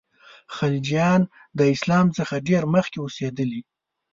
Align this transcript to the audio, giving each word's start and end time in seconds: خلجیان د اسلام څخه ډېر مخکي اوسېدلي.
خلجیان 0.55 1.21
د 1.57 1.59
اسلام 1.73 2.07
څخه 2.17 2.35
ډېر 2.47 2.63
مخکي 2.75 2.97
اوسېدلي. 3.01 3.61